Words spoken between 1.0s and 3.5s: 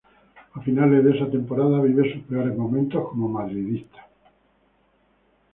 de esa temporada vive sus peores momentos como